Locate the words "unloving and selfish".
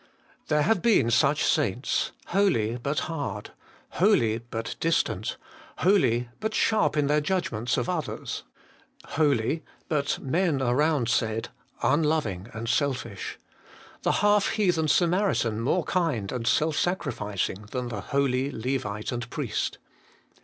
11.83-13.37